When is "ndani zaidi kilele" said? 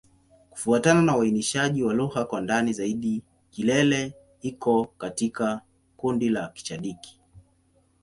2.41-4.13